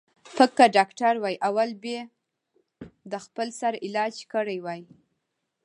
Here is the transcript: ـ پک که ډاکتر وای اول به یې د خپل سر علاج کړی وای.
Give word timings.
ـ 0.19 0.33
پک 0.35 0.51
که 0.57 0.65
ډاکتر 0.75 1.13
وای 1.19 1.35
اول 1.47 1.69
به 1.81 1.89
یې 1.95 2.01
د 3.11 3.13
خپل 3.25 3.47
سر 3.59 3.73
علاج 3.85 4.15
کړی 4.33 4.57
وای. 4.65 4.81